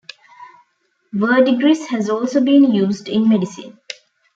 [1.13, 3.77] Verdigris has also been used in medicine.